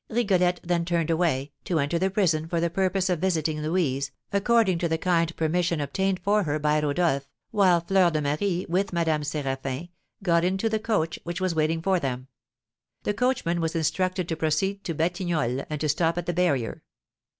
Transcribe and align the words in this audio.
Rigolette 0.09 0.61
then 0.63 0.83
turned 0.83 1.11
away, 1.11 1.51
to 1.65 1.77
enter 1.77 1.99
the 1.99 2.09
prison 2.09 2.47
for 2.47 2.59
the 2.59 2.71
purpose 2.71 3.07
of 3.07 3.19
visiting 3.19 3.61
Louise, 3.61 4.09
according 4.33 4.79
to 4.79 4.87
the 4.89 4.97
kind 4.97 5.35
permission 5.35 5.79
obtained 5.79 6.19
for 6.21 6.41
her 6.41 6.57
by 6.57 6.79
Rodolph, 6.81 7.27
while 7.51 7.81
Fleur 7.81 8.09
de 8.09 8.19
Marie, 8.19 8.65
with 8.67 8.93
Madame 8.93 9.21
Séraphin, 9.21 9.89
got 10.23 10.43
into 10.43 10.69
the 10.69 10.79
coach 10.79 11.19
which 11.23 11.39
was 11.39 11.53
waiting 11.53 11.83
for 11.83 11.99
them. 11.99 12.29
The 13.03 13.13
coachman 13.13 13.61
was 13.61 13.75
instructed 13.75 14.27
to 14.29 14.35
proceed 14.35 14.83
to 14.85 14.95
Batignolles, 14.95 15.67
and 15.69 15.79
to 15.79 15.87
stop 15.87 16.17
at 16.17 16.25
the 16.25 16.33
barrier. 16.33 16.81